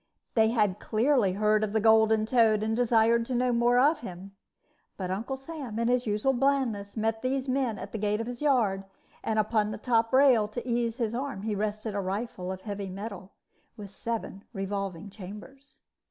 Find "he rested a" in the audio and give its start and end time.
11.43-11.99